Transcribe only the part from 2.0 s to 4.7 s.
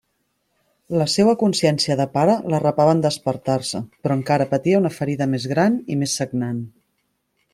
pare l'arrapava en despertar-se, però encara